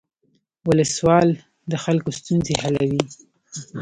ولسوال 0.67 1.29
د 1.71 1.73
خلکو 1.83 2.09
ستونزې 2.19 2.53
حلوي 2.63 3.01